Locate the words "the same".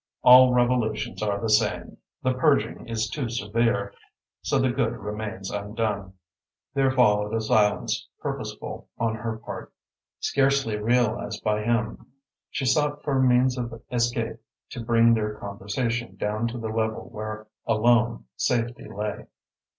1.39-1.97